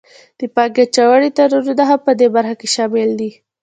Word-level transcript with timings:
د 0.39 0.41
پانګې 0.55 0.83
اچونې 0.87 1.29
تړونونه 1.37 1.83
هم 1.89 1.99
پدې 2.05 2.27
برخه 2.35 2.53
کې 2.59 2.67
شامل 2.75 3.09
دي 3.19 3.31